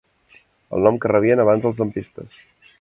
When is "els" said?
1.71-1.85